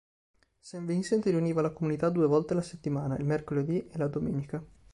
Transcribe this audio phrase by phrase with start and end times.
[0.59, 0.79] St.
[0.83, 4.65] Vincent riuniva la comunità due volte la settimana, il mercoledì e la domenica.